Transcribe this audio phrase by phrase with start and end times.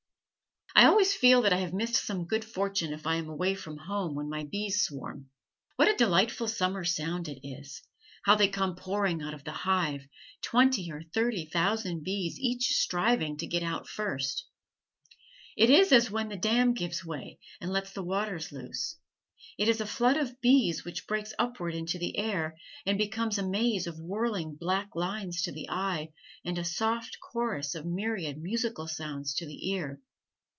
[0.73, 3.77] I always feel that I have missed some good fortune if I am away from
[3.77, 5.29] home when my bees swarm.
[5.75, 7.83] What a delightful summer sound it is;
[8.23, 10.07] how they come pouring out of the hive,
[10.41, 14.47] twenty or thirty thousand bees each striving to get out first;
[15.57, 18.95] it is as when the dam gives way and lets the waters loose;
[19.59, 23.43] it is a flood of bees which breaks upward into the air, and becomes a
[23.47, 26.13] maze of whirling black lines to the eye
[26.45, 29.99] and a soft chorus of myriad musical sounds to the ear.